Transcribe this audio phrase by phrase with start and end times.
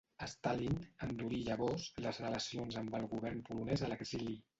[0.29, 0.77] Stalin
[1.07, 4.35] endurí llavors les relacions amb el Govern polonès a l'exili.